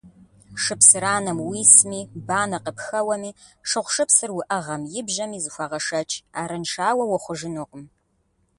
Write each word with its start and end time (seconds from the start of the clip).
-Шыпсыранэм 0.63 1.37
уисми, 1.47 2.01
банэ 2.27 2.57
къыпхэуэми, 2.63 3.31
шыгъушыпсыр 3.69 4.31
уӏэгъэм 4.37 4.83
ибжьэми, 4.99 5.41
зыхуэгъэшэч, 5.43 6.09
арыншауэ 6.39 7.03
ухъужынукъым. 7.15 7.83